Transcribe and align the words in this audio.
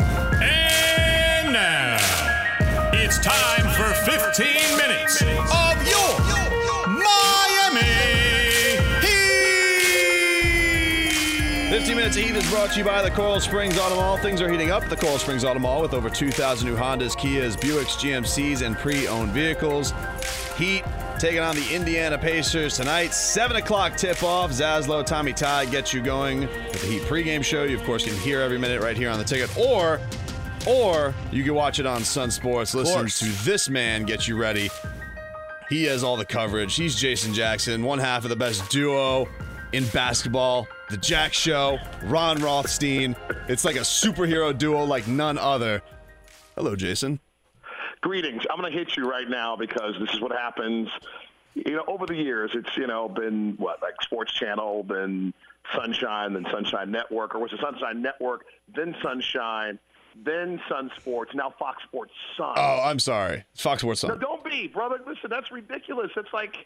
And 0.00 1.52
now, 1.52 1.98
it's 2.92 3.18
time 3.18 3.68
for 3.74 3.92
15 4.10 4.76
minutes 4.76 5.22
of 5.22 5.76
your 5.86 6.18
Miami 6.88 7.80
Heat. 9.00 9.60
15 11.70 11.96
Minutes 11.96 12.16
of 12.16 12.22
Heat 12.22 12.36
is 12.36 12.48
brought 12.50 12.72
to 12.72 12.78
you 12.78 12.84
by 12.84 13.02
the 13.02 13.10
Coral 13.10 13.40
Springs 13.40 13.78
Auto 13.78 13.96
Mall. 13.96 14.16
Things 14.18 14.40
are 14.40 14.50
heating 14.50 14.70
up 14.70 14.82
at 14.84 14.90
the 14.90 14.96
Coral 14.96 15.18
Springs 15.18 15.44
Auto 15.44 15.58
Mall 15.60 15.82
with 15.82 15.94
over 15.94 16.10
2,000 16.10 16.68
new 16.68 16.76
Hondas, 16.76 17.16
Kias, 17.16 17.56
Buicks, 17.56 17.96
GMCs, 17.98 18.62
and 18.66 18.76
pre-owned 18.76 19.30
vehicles. 19.32 19.92
Heat 20.56 20.84
taking 21.20 21.40
on 21.40 21.54
the 21.54 21.74
Indiana 21.74 22.16
Pacers 22.16 22.76
tonight. 22.76 23.12
7 23.12 23.54
o'clock 23.58 23.94
tip-off. 23.94 24.50
Zaslow, 24.52 25.04
Tommy 25.04 25.34
Todd 25.34 25.70
get 25.70 25.92
you 25.92 26.00
going 26.00 26.40
with 26.40 26.80
the 26.80 26.86
Heat 26.86 27.02
pregame 27.02 27.44
show. 27.44 27.64
You, 27.64 27.76
of 27.76 27.84
course, 27.84 28.06
can 28.06 28.14
hear 28.16 28.40
every 28.40 28.56
minute 28.56 28.80
right 28.80 28.96
here 28.96 29.10
on 29.10 29.18
the 29.18 29.24
ticket. 29.24 29.54
Or, 29.58 30.00
or 30.66 31.14
you 31.30 31.44
can 31.44 31.52
watch 31.52 31.78
it 31.78 31.84
on 31.84 32.04
Sun 32.04 32.30
Sports. 32.30 32.74
Listen 32.74 33.06
to 33.06 33.44
this 33.44 33.68
man 33.68 34.04
get 34.04 34.26
you 34.26 34.40
ready. 34.40 34.70
He 35.68 35.84
has 35.84 36.02
all 36.02 36.16
the 36.16 36.24
coverage. 36.24 36.74
He's 36.74 36.96
Jason 36.96 37.34
Jackson, 37.34 37.82
one 37.82 37.98
half 37.98 38.24
of 38.24 38.30
the 38.30 38.36
best 38.36 38.70
duo 38.70 39.28
in 39.72 39.86
basketball. 39.88 40.68
The 40.88 40.96
Jack 40.96 41.34
Show, 41.34 41.78
Ron 42.04 42.38
Rothstein. 42.38 43.14
It's 43.46 43.66
like 43.66 43.76
a 43.76 43.80
superhero 43.80 44.56
duo 44.56 44.84
like 44.84 45.06
none 45.06 45.36
other. 45.36 45.82
Hello, 46.56 46.74
Jason. 46.74 47.20
Greetings. 48.02 48.42
I'm 48.50 48.58
going 48.58 48.72
to 48.72 48.78
hit 48.78 48.96
you 48.96 49.08
right 49.08 49.28
now 49.28 49.56
because 49.56 49.94
this 50.00 50.12
is 50.14 50.20
what 50.20 50.32
happens. 50.32 50.88
You 51.54 51.72
know, 51.76 51.84
over 51.86 52.06
the 52.06 52.14
years, 52.16 52.52
it's 52.54 52.74
you 52.76 52.86
know 52.86 53.08
been 53.08 53.54
what 53.58 53.82
like 53.82 53.94
Sports 54.02 54.32
Channel, 54.32 54.84
then 54.84 55.34
Sunshine, 55.74 56.32
then 56.32 56.46
Sunshine 56.50 56.90
Network, 56.90 57.34
or 57.34 57.40
was 57.40 57.52
it 57.52 57.60
Sunshine 57.60 58.00
Network, 58.00 58.44
then 58.74 58.94
Sunshine, 59.02 59.78
then 60.24 60.60
Sun 60.68 60.90
Sports, 60.98 61.32
now 61.34 61.52
Fox 61.58 61.82
Sports 61.82 62.12
Sun. 62.36 62.54
Oh, 62.56 62.80
I'm 62.84 62.98
sorry. 62.98 63.44
Fox 63.54 63.82
Sports 63.82 64.02
no, 64.04 64.10
Sun. 64.10 64.20
don't 64.20 64.44
be, 64.44 64.68
brother. 64.68 64.96
Listen, 65.06 65.28
that's 65.28 65.50
ridiculous. 65.50 66.10
It's 66.16 66.32
like 66.32 66.56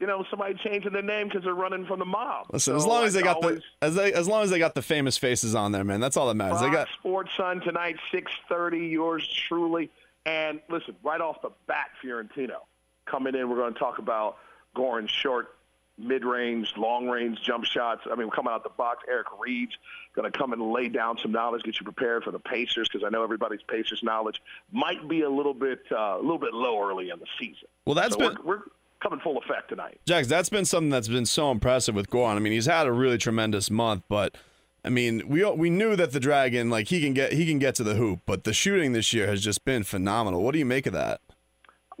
you 0.00 0.06
know 0.08 0.24
somebody 0.30 0.54
changing 0.64 0.92
their 0.94 1.02
name 1.02 1.28
because 1.28 1.44
they're 1.44 1.54
running 1.54 1.86
from 1.86 2.00
the 2.00 2.04
mob. 2.06 2.46
Listen, 2.52 2.74
as 2.74 2.82
So 2.82 2.88
long 2.88 3.04
as 3.04 3.12
they 3.12 3.22
got 3.22 3.36
always- 3.36 3.60
the 3.80 3.86
as 3.86 3.94
they 3.94 4.12
as 4.14 4.26
long 4.26 4.42
as 4.42 4.50
they 4.50 4.58
got 4.58 4.74
the 4.74 4.82
famous 4.82 5.16
faces 5.16 5.54
on 5.54 5.70
there, 5.70 5.84
man, 5.84 6.00
that's 6.00 6.16
all 6.16 6.26
that 6.26 6.34
matters. 6.34 6.60
They 6.60 6.70
got 6.70 6.88
Sports 6.98 7.30
Sun 7.36 7.60
tonight, 7.60 7.96
six 8.10 8.32
thirty. 8.48 8.88
Yours 8.88 9.28
truly. 9.46 9.90
And 10.26 10.60
listen, 10.68 10.94
right 11.02 11.20
off 11.20 11.42
the 11.42 11.50
bat, 11.66 11.90
Fiorentino 12.00 12.62
coming 13.06 13.34
in. 13.34 13.48
We're 13.50 13.56
going 13.56 13.74
to 13.74 13.78
talk 13.78 13.98
about 13.98 14.38
Goran's 14.76 15.10
short, 15.10 15.56
mid-range, 15.98 16.72
long-range 16.76 17.40
jump 17.42 17.64
shots. 17.64 18.02
I 18.10 18.14
mean, 18.14 18.28
we're 18.28 18.34
coming 18.34 18.52
out 18.52 18.62
the 18.62 18.70
box. 18.70 19.02
Eric 19.08 19.26
Reid's 19.40 19.72
going 20.14 20.30
to 20.30 20.36
come 20.36 20.52
and 20.52 20.72
lay 20.72 20.88
down 20.88 21.18
some 21.18 21.32
knowledge, 21.32 21.62
get 21.64 21.80
you 21.80 21.84
prepared 21.84 22.22
for 22.22 22.30
the 22.30 22.38
Pacers 22.38 22.88
because 22.88 23.04
I 23.04 23.10
know 23.10 23.24
everybody's 23.24 23.62
Pacers 23.62 24.00
knowledge 24.02 24.40
might 24.70 25.08
be 25.08 25.22
a 25.22 25.30
little 25.30 25.54
bit 25.54 25.80
uh, 25.90 26.16
a 26.18 26.22
little 26.22 26.38
bit 26.38 26.54
low 26.54 26.80
early 26.88 27.10
in 27.10 27.18
the 27.18 27.26
season. 27.38 27.68
well, 27.84 27.94
that's 27.94 28.14
so 28.14 28.18
been 28.18 28.38
we're, 28.44 28.56
we're 28.58 28.62
coming 29.00 29.18
full 29.20 29.38
effect 29.38 29.68
tonight. 29.68 29.98
Jax, 30.06 30.28
that's 30.28 30.48
been 30.48 30.64
something 30.64 30.90
that's 30.90 31.08
been 31.08 31.26
so 31.26 31.50
impressive 31.50 31.94
with 31.94 32.08
Goran. 32.08 32.36
I 32.36 32.38
mean, 32.38 32.52
he's 32.52 32.66
had 32.66 32.86
a 32.86 32.92
really 32.92 33.18
tremendous 33.18 33.70
month, 33.70 34.04
but 34.08 34.36
I 34.84 34.88
mean, 34.88 35.22
we 35.28 35.44
we 35.52 35.70
knew 35.70 35.94
that 35.96 36.12
the 36.12 36.20
Dragon, 36.20 36.70
like 36.70 36.88
he 36.88 37.00
can 37.00 37.14
get 37.14 37.32
he 37.32 37.46
can 37.46 37.58
get 37.58 37.74
to 37.76 37.84
the 37.84 37.94
hoop, 37.94 38.20
but 38.26 38.44
the 38.44 38.52
shooting 38.52 38.92
this 38.92 39.12
year 39.12 39.26
has 39.28 39.42
just 39.42 39.64
been 39.64 39.84
phenomenal. 39.84 40.42
What 40.42 40.52
do 40.52 40.58
you 40.58 40.66
make 40.66 40.86
of 40.86 40.92
that? 40.92 41.20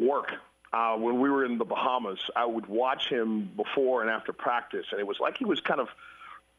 work. 0.02 0.30
Uh, 0.72 0.96
when 0.96 1.20
we 1.20 1.28
were 1.28 1.44
in 1.44 1.58
the 1.58 1.64
Bahamas, 1.64 2.18
I 2.34 2.46
would 2.46 2.66
watch 2.66 3.08
him 3.08 3.50
before 3.56 4.00
and 4.00 4.10
after 4.10 4.32
practice, 4.32 4.86
and 4.90 4.98
it 4.98 5.06
was 5.06 5.20
like 5.20 5.36
he 5.36 5.44
was 5.44 5.60
kind 5.60 5.80
of 5.80 5.88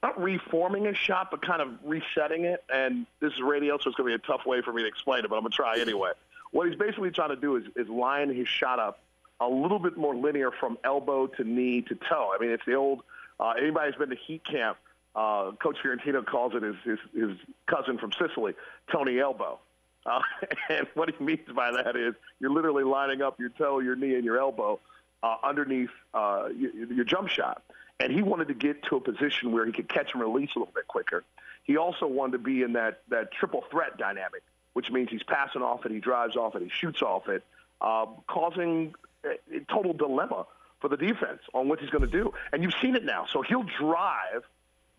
not 0.03 0.21
reforming 0.21 0.85
his 0.85 0.97
shot, 0.97 1.31
but 1.31 1.41
kind 1.41 1.61
of 1.61 1.69
resetting 1.83 2.45
it. 2.45 2.63
And 2.71 3.07
this 3.21 3.33
is 3.33 3.41
radio, 3.41 3.77
so 3.77 3.89
it's 3.89 3.97
going 3.97 4.11
to 4.11 4.17
be 4.17 4.23
a 4.23 4.27
tough 4.27 4.45
way 4.45 4.61
for 4.61 4.71
me 4.71 4.83
to 4.83 4.87
explain 4.87 5.25
it, 5.25 5.29
but 5.29 5.37
I'm 5.37 5.41
going 5.41 5.51
to 5.51 5.55
try 5.55 5.79
anyway. 5.79 6.11
What 6.51 6.67
he's 6.67 6.77
basically 6.77 7.09
trying 7.09 7.29
to 7.29 7.35
do 7.35 7.55
is, 7.55 7.63
is 7.75 7.87
line 7.87 8.33
his 8.33 8.47
shot 8.47 8.77
up 8.77 8.99
a 9.39 9.47
little 9.47 9.79
bit 9.79 9.97
more 9.97 10.15
linear 10.15 10.51
from 10.51 10.77
elbow 10.83 11.25
to 11.27 11.43
knee 11.43 11.81
to 11.81 11.95
toe. 11.95 12.33
I 12.35 12.39
mean, 12.39 12.51
it's 12.51 12.65
the 12.65 12.75
old. 12.75 13.01
Uh, 13.39 13.53
anybody 13.57 13.87
who's 13.87 13.97
been 13.97 14.09
to 14.09 14.15
heat 14.15 14.43
camp, 14.45 14.77
uh, 15.15 15.51
Coach 15.61 15.77
Fiorentino 15.81 16.23
calls 16.23 16.53
it 16.55 16.63
his, 16.63 16.75
his, 16.83 16.99
his 17.13 17.37
cousin 17.67 17.97
from 17.97 18.11
Sicily, 18.13 18.53
Tony 18.91 19.19
Elbow. 19.19 19.59
Uh, 20.05 20.19
and 20.69 20.87
what 20.95 21.09
he 21.09 21.23
means 21.23 21.47
by 21.55 21.71
that 21.71 21.95
is 21.95 22.15
you're 22.39 22.51
literally 22.51 22.83
lining 22.83 23.21
up 23.21 23.39
your 23.39 23.49
toe, 23.49 23.79
your 23.79 23.95
knee, 23.95 24.15
and 24.15 24.25
your 24.25 24.39
elbow 24.39 24.79
uh, 25.21 25.37
underneath 25.43 25.91
uh, 26.13 26.49
your, 26.57 26.73
your 26.91 27.05
jump 27.05 27.29
shot. 27.29 27.63
And 27.99 28.11
he 28.11 28.21
wanted 28.21 28.47
to 28.49 28.53
get 28.53 28.83
to 28.89 28.97
a 28.97 28.99
position 28.99 29.51
where 29.51 29.65
he 29.65 29.71
could 29.71 29.87
catch 29.87 30.11
and 30.13 30.21
release 30.21 30.49
a 30.55 30.59
little 30.59 30.73
bit 30.73 30.87
quicker. 30.87 31.23
He 31.63 31.77
also 31.77 32.07
wanted 32.07 32.33
to 32.33 32.37
be 32.39 32.61
in 32.61 32.73
that, 32.73 33.01
that 33.09 33.31
triple 33.31 33.63
threat 33.71 33.97
dynamic, 33.97 34.41
which 34.73 34.89
means 34.91 35.09
he's 35.09 35.23
passing 35.23 35.61
off 35.61 35.85
it, 35.85 35.91
he 35.91 35.99
drives 35.99 36.35
off 36.35 36.55
it, 36.55 36.63
he 36.63 36.69
shoots 36.69 37.01
off 37.01 37.29
it, 37.29 37.43
uh, 37.79 38.07
causing 38.27 38.93
a 39.23 39.59
total 39.71 39.93
dilemma 39.93 40.45
for 40.81 40.89
the 40.89 40.97
defense 40.97 41.39
on 41.53 41.69
what 41.69 41.79
he's 41.79 41.89
going 41.89 42.03
to 42.03 42.11
do. 42.11 42.33
And 42.51 42.61
you've 42.61 42.75
seen 42.81 42.95
it 42.95 43.05
now. 43.05 43.25
So 43.31 43.41
he'll 43.41 43.65
drive, 43.79 44.43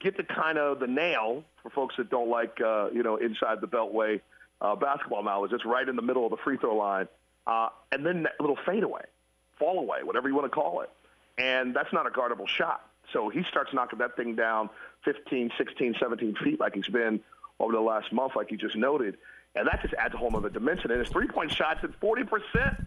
get 0.00 0.16
the 0.16 0.22
kind 0.22 0.58
of 0.58 0.80
the 0.80 0.86
nail 0.86 1.44
for 1.62 1.70
folks 1.70 1.96
that 1.96 2.10
don't 2.10 2.28
like, 2.28 2.60
uh, 2.64 2.90
you 2.92 3.02
know, 3.02 3.16
inside 3.16 3.60
the 3.60 3.68
beltway 3.68 4.20
uh, 4.60 4.74
basketball 4.76 5.22
knowledge. 5.22 5.52
It's 5.52 5.64
right 5.64 5.88
in 5.88 5.96
the 5.96 6.02
middle 6.02 6.24
of 6.24 6.30
the 6.30 6.36
free 6.38 6.56
throw 6.56 6.76
line. 6.76 7.08
Uh, 7.46 7.68
and 7.92 8.04
then 8.04 8.22
that 8.24 8.32
little 8.40 8.58
fadeaway, 8.64 9.04
fall 9.58 9.78
away, 9.78 10.02
whatever 10.02 10.28
you 10.28 10.34
want 10.34 10.46
to 10.46 10.54
call 10.54 10.80
it. 10.80 10.90
And 11.36 11.74
that's 11.74 11.92
not 11.92 12.06
a 12.06 12.10
guardable 12.10 12.46
shot. 12.46 12.88
So 13.12 13.28
he 13.28 13.42
starts 13.44 13.72
knocking 13.74 13.98
that 13.98 14.16
thing 14.16 14.34
down 14.34 14.70
15, 15.04 15.52
16, 15.58 15.96
17 16.00 16.36
feet 16.36 16.60
like 16.60 16.74
he's 16.74 16.88
been 16.88 17.20
over 17.60 17.72
the 17.72 17.80
last 17.80 18.12
month, 18.12 18.34
like 18.34 18.50
you 18.50 18.56
just 18.56 18.76
noted. 18.76 19.18
And 19.54 19.68
that 19.68 19.82
just 19.82 19.94
adds 19.94 20.14
a 20.14 20.16
whole 20.16 20.34
other 20.36 20.48
dimension. 20.48 20.90
And 20.90 21.00
his 21.00 21.10
three-point 21.10 21.52
shots 21.52 21.80
at 21.82 22.00
40% 22.00 22.86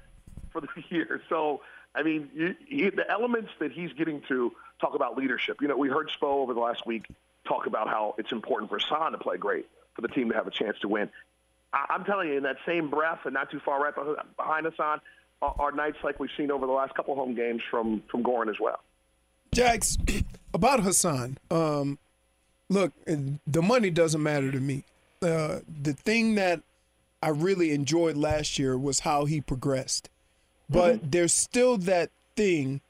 for 0.52 0.62
the 0.62 0.68
year. 0.90 1.22
So, 1.30 1.62
I 1.96 2.04
mean, 2.04 2.30
you, 2.68 2.92
the 2.92 3.10
elements 3.10 3.50
that 3.60 3.72
he's 3.72 3.92
getting 3.94 4.22
to 4.28 4.52
talk 4.80 4.94
about 4.94 5.18
leadership. 5.18 5.58
You 5.62 5.68
know, 5.68 5.78
we 5.78 5.90
heard 5.90 6.10
Spo 6.10 6.28
over 6.28 6.54
the 6.54 6.60
last 6.60 6.86
week 6.86 7.08
talk 7.46 7.66
about 7.66 7.88
how 7.88 8.16
it's 8.18 8.32
important 8.32 8.70
for 8.70 8.80
Son 8.80 9.12
to 9.12 9.18
play 9.18 9.38
great 9.38 9.68
for 9.96 10.02
the 10.02 10.08
team 10.08 10.30
to 10.30 10.36
have 10.36 10.48
a 10.48 10.52
chance 10.52 10.78
to 10.82 10.88
win. 10.88 11.10
I, 11.74 11.86
I'm 11.90 12.06
telling 12.06 12.30
you, 12.30 12.38
in 12.38 12.44
that 12.44 12.58
same 12.66 12.90
breath, 12.90 13.20
and 13.26 13.34
not 13.34 13.50
too 13.50 13.60
far 13.60 13.82
right 13.82 13.94
behind 14.38 14.66
Hassan, 14.66 15.02
are, 15.42 15.56
are 15.60 15.72
nights 15.72 15.98
like 16.04 16.20
we've 16.20 16.30
seen 16.38 16.52
over 16.52 16.66
the 16.66 16.72
last 16.72 16.94
couple 16.94 17.16
home 17.16 17.36
games 17.36 17.62
from 17.70 18.04
from 18.10 18.24
Goran 18.24 18.50
as 18.50 18.60
well. 18.60 18.80
Jax, 19.54 19.98
about 20.54 20.82
Hassan, 20.82 21.38
um, 21.50 21.98
look, 22.70 22.94
the 23.06 23.62
money 23.62 23.90
doesn't 23.90 24.22
matter 24.22 24.52
to 24.52 24.60
me. 24.60 24.84
Uh, 25.22 25.60
the 25.82 25.94
thing 25.94 26.36
that 26.36 26.62
I 27.22 27.30
really 27.30 27.72
enjoyed 27.72 28.16
last 28.18 28.60
year 28.60 28.78
was 28.78 29.02
how 29.02 29.26
he 29.26 29.42
progressed. 29.42 30.10
But 30.70 31.12
there's 31.12 31.34
still 31.34 31.78
that 31.80 32.10
thing, 32.36 32.82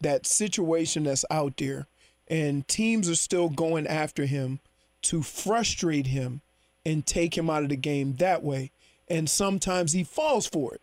that 0.00 0.26
situation 0.26 1.04
that's 1.04 1.24
out 1.30 1.56
there, 1.56 1.86
and 2.28 2.66
teams 2.68 3.08
are 3.08 3.14
still 3.14 3.48
going 3.48 3.86
after 3.86 4.26
him 4.26 4.60
to 5.02 5.22
frustrate 5.22 6.08
him 6.08 6.40
and 6.84 7.06
take 7.06 7.36
him 7.36 7.48
out 7.48 7.62
of 7.62 7.68
the 7.68 7.76
game 7.76 8.16
that 8.16 8.42
way. 8.42 8.70
And 9.08 9.30
sometimes 9.30 9.92
he 9.92 10.04
falls 10.04 10.46
for 10.46 10.74
it. 10.74 10.80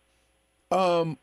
Um, 0.76 1.18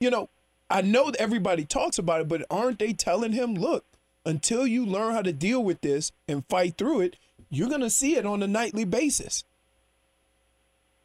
you 0.00 0.10
know, 0.10 0.28
I 0.68 0.82
know 0.82 1.10
that 1.10 1.20
everybody 1.20 1.64
talks 1.64 1.98
about 1.98 2.22
it, 2.22 2.28
but 2.28 2.44
aren't 2.50 2.78
they 2.78 2.92
telling 2.92 3.32
him, 3.32 3.54
look, 3.54 3.84
until 4.24 4.66
you 4.66 4.84
learn 4.84 5.14
how 5.14 5.22
to 5.22 5.32
deal 5.32 5.62
with 5.62 5.80
this 5.80 6.12
and 6.26 6.44
fight 6.48 6.76
through 6.76 7.02
it, 7.02 7.16
you're 7.48 7.68
going 7.68 7.80
to 7.82 7.90
see 7.90 8.16
it 8.16 8.26
on 8.26 8.42
a 8.42 8.48
nightly 8.48 8.84
basis. 8.84 9.44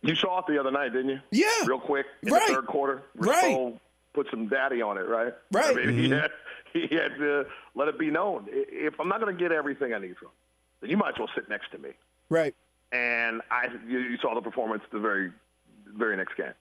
You 0.01 0.15
saw 0.15 0.39
it 0.39 0.45
the 0.47 0.59
other 0.59 0.71
night, 0.71 0.93
didn't 0.93 1.09
you? 1.09 1.19
Yeah. 1.31 1.47
Real 1.65 1.79
quick 1.79 2.05
in 2.23 2.33
Right. 2.33 2.47
the 2.47 2.53
third 2.55 2.67
quarter. 2.67 3.03
Right. 3.15 3.43
Spo 3.55 3.79
Put 4.13 4.27
some 4.29 4.47
daddy 4.47 4.81
on 4.81 4.97
it, 4.97 5.07
right? 5.07 5.33
Right. 5.51 5.77
I 5.77 5.85
mean, 5.85 5.93
he 5.97 6.09
had 6.09 6.31
he 6.73 6.81
had 6.95 7.17
to 7.17 7.45
let 7.75 7.87
it 7.87 7.97
be 7.97 8.09
known. 8.09 8.45
If 8.49 8.99
I'm 8.99 9.07
not 9.07 9.21
going 9.21 9.33
to 9.35 9.41
get 9.41 9.51
everything 9.53 9.93
I 9.93 9.99
need 9.99 10.17
from, 10.17 10.27
him, 10.27 10.33
then 10.81 10.89
you 10.89 10.97
might 10.97 11.13
as 11.13 11.19
well 11.19 11.29
sit 11.33 11.47
next 11.49 11.71
to 11.71 11.77
me. 11.77 11.91
Right. 12.29 12.53
and 12.91 13.41
I 13.51 13.67
you, 13.87 13.99
you 13.99 14.17
saw 14.17 14.35
the 14.35 14.41
performance 14.41 14.83
the 14.91 14.99
very 14.99 15.31
very 15.95 16.17
next 16.17 16.35
game. 16.35 16.53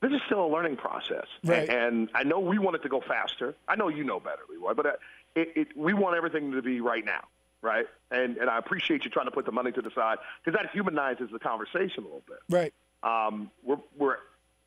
This 0.00 0.12
is 0.12 0.20
still 0.26 0.44
a 0.44 0.48
learning 0.48 0.76
process, 0.76 1.26
Right. 1.44 1.68
and 1.68 2.08
I 2.14 2.22
know 2.22 2.38
we 2.38 2.58
want 2.58 2.76
it 2.76 2.82
to 2.82 2.88
go 2.88 3.00
faster. 3.00 3.54
I 3.66 3.74
know 3.76 3.88
you 3.88 4.04
know 4.04 4.20
better, 4.20 4.42
Leroy, 4.50 4.74
but 4.74 4.86
uh, 4.86 4.90
it, 5.34 5.52
it, 5.56 5.76
we 5.76 5.92
want 5.92 6.16
everything 6.16 6.52
to 6.52 6.62
be 6.62 6.80
right 6.80 7.04
now. 7.04 7.24
Right? 7.62 7.86
And 8.10 8.36
and 8.36 8.48
I 8.48 8.58
appreciate 8.58 9.04
you 9.04 9.10
trying 9.10 9.26
to 9.26 9.32
put 9.32 9.44
the 9.44 9.52
money 9.52 9.72
to 9.72 9.82
the 9.82 9.90
side 9.90 10.18
because 10.44 10.58
that 10.60 10.70
humanizes 10.72 11.30
the 11.30 11.38
conversation 11.38 12.04
a 12.04 12.06
little 12.06 12.22
bit. 12.26 12.38
Right. 12.48 12.74
Um, 13.02 13.50
we're 13.64 13.78
we're 13.96 14.16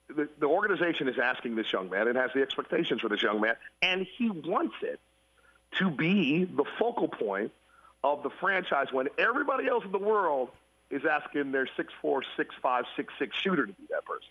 the, 0.07 0.27
the 0.39 0.47
organization 0.47 1.07
is 1.07 1.15
asking 1.21 1.55
this 1.55 1.71
young 1.71 1.89
man 1.89 2.07
and 2.07 2.17
has 2.17 2.31
the 2.33 2.41
expectations 2.41 3.01
for 3.01 3.09
this 3.09 3.21
young 3.21 3.41
man, 3.41 3.55
and 3.81 4.05
he 4.17 4.29
wants 4.29 4.75
it 4.81 4.99
to 5.79 5.89
be 5.89 6.43
the 6.43 6.65
focal 6.79 7.07
point 7.07 7.51
of 8.03 8.23
the 8.23 8.29
franchise 8.41 8.87
when 8.91 9.07
everybody 9.17 9.67
else 9.67 9.85
in 9.85 9.91
the 9.91 9.97
world 9.97 10.49
is 10.89 11.03
asking 11.09 11.51
their 11.51 11.67
six 11.77 11.93
four, 12.01 12.23
six 12.35 12.53
five, 12.61 12.85
six 12.95 13.13
six 13.17 13.35
shooter 13.37 13.65
to 13.65 13.73
be 13.73 13.83
that 13.89 14.05
person. 14.05 14.29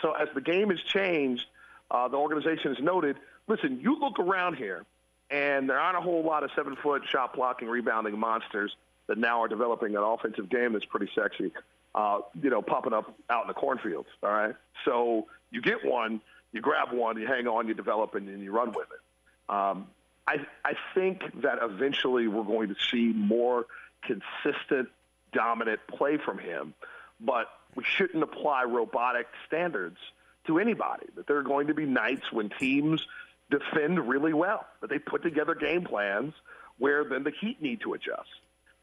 So 0.00 0.12
as 0.12 0.28
the 0.34 0.40
game 0.40 0.70
has 0.70 0.80
changed, 0.80 1.46
uh, 1.90 2.08
the 2.08 2.16
organization 2.16 2.74
has 2.74 2.82
noted. 2.82 3.16
Listen, 3.48 3.80
you 3.80 3.98
look 3.98 4.18
around 4.18 4.56
here, 4.56 4.84
and 5.32 5.68
there 5.68 5.80
aren't 5.80 5.96
a 5.96 6.00
whole 6.00 6.22
lot 6.22 6.44
of 6.44 6.50
seven 6.54 6.76
foot 6.76 7.02
shot 7.08 7.34
blocking, 7.34 7.68
rebounding 7.68 8.18
monsters 8.18 8.76
that 9.08 9.18
now 9.18 9.42
are 9.42 9.48
developing 9.48 9.96
an 9.96 10.02
offensive 10.02 10.48
game 10.48 10.74
that's 10.74 10.84
pretty 10.84 11.10
sexy. 11.14 11.50
Uh, 11.94 12.20
you 12.40 12.50
know, 12.50 12.62
popping 12.62 12.92
up 12.92 13.12
out 13.28 13.42
in 13.42 13.48
the 13.48 13.54
cornfields. 13.54 14.08
All 14.22 14.30
right, 14.30 14.54
so 14.84 15.26
you 15.50 15.60
get 15.60 15.84
one, 15.84 16.20
you 16.52 16.60
grab 16.60 16.92
one, 16.92 17.18
you 17.18 17.26
hang 17.26 17.46
on, 17.46 17.66
you 17.66 17.74
develop, 17.74 18.14
and, 18.14 18.28
and 18.28 18.42
you 18.42 18.52
run 18.52 18.68
with 18.68 18.86
it. 18.90 19.52
Um, 19.52 19.88
I, 20.26 20.46
I 20.64 20.74
think 20.94 21.42
that 21.42 21.58
eventually 21.60 22.28
we're 22.28 22.44
going 22.44 22.68
to 22.68 22.76
see 22.90 23.12
more 23.12 23.66
consistent, 24.02 24.88
dominant 25.32 25.80
play 25.88 26.16
from 26.16 26.38
him, 26.38 26.74
but 27.20 27.48
we 27.74 27.84
shouldn't 27.84 28.22
apply 28.22 28.64
robotic 28.64 29.26
standards 29.46 29.98
to 30.46 30.58
anybody. 30.58 31.06
That 31.16 31.26
there 31.26 31.38
are 31.38 31.42
going 31.42 31.66
to 31.66 31.74
be 31.74 31.86
nights 31.86 32.30
when 32.30 32.50
teams 32.50 33.06
defend 33.52 34.08
really 34.08 34.32
well, 34.32 34.66
But 34.80 34.90
they 34.90 34.98
put 34.98 35.22
together 35.22 35.54
game 35.54 35.84
plans 35.84 36.34
where 36.78 37.04
then 37.04 37.22
the 37.22 37.32
Heat 37.40 37.60
need 37.60 37.80
to 37.82 37.94
adjust, 37.94 38.28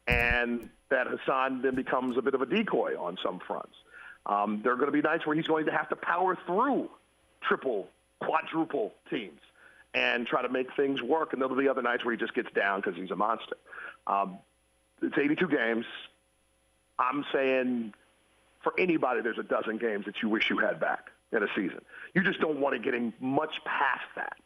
and 0.06 0.70
that 0.88 1.06
Hassan 1.06 1.62
then 1.62 1.74
becomes 1.74 2.16
a 2.16 2.22
bit 2.22 2.34
of 2.34 2.42
a 2.42 2.46
decoy 2.46 2.98
on 2.98 3.18
some 3.22 3.40
fronts. 3.46 3.74
Um, 4.26 4.60
there 4.62 4.72
are 4.72 4.76
going 4.76 4.86
to 4.88 4.92
be 4.92 5.02
nights 5.02 5.26
where 5.26 5.36
he's 5.36 5.46
going 5.46 5.66
to 5.66 5.72
have 5.72 5.88
to 5.88 5.96
power 5.96 6.36
through 6.46 6.88
triple, 7.42 7.88
quadruple 8.20 8.92
teams 9.08 9.40
and 9.94 10.26
try 10.26 10.42
to 10.42 10.48
make 10.48 10.68
things 10.76 11.02
work. 11.02 11.32
And 11.32 11.42
there'll 11.42 11.56
be 11.56 11.68
other 11.68 11.82
nights 11.82 12.04
where 12.04 12.12
he 12.12 12.18
just 12.18 12.34
gets 12.34 12.50
down 12.52 12.80
because 12.80 12.96
he's 12.96 13.10
a 13.10 13.16
monster. 13.16 13.56
Um, 14.06 14.38
it's 15.02 15.16
82 15.16 15.48
games. 15.48 15.86
I'm 16.98 17.24
saying 17.32 17.94
for 18.62 18.72
anybody, 18.78 19.22
there's 19.22 19.38
a 19.38 19.42
dozen 19.42 19.78
games 19.78 20.04
that 20.04 20.22
you 20.22 20.28
wish 20.28 20.50
you 20.50 20.58
had 20.58 20.78
back 20.78 21.10
in 21.32 21.42
a 21.42 21.46
season. 21.56 21.80
You 22.14 22.22
just 22.22 22.40
don't 22.40 22.60
want 22.60 22.74
to 22.76 22.78
get 22.78 22.94
him 22.94 23.12
much 23.20 23.54
past 23.64 24.04
that. 24.16 24.36